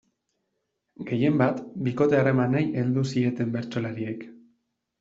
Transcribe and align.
Gehienbat, 1.11 1.59
bikote-harremanei 1.89 2.65
heldu 2.83 3.07
zieten 3.15 3.55
bertsolariek. 3.61 4.29